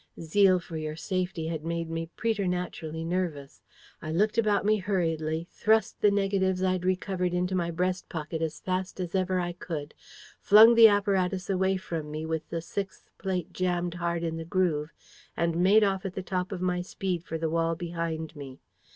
[0.19, 3.61] Zeal for your safety had made me preternaturally nervous.
[4.01, 8.59] I looked about me hurriedly, thrust the negatives I'd recovered into my breast pocket as
[8.59, 9.93] fast as ever I could,
[10.39, 14.91] flung the apparatus away from me with the sixth plate jammed hard in the groove,
[15.37, 18.59] and made off at the top of my speed for the wall behind me.